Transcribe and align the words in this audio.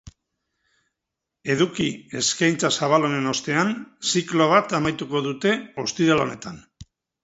Eduki 1.55 1.91
eskaintza 2.23 2.73
zabal 2.79 3.07
honen 3.11 3.35
ostean, 3.35 3.73
ziklo 4.17 4.51
bat 4.57 4.77
amaituko 4.83 5.27
dute 5.33 5.57
ostiral 5.89 6.29
honetan. 6.29 6.63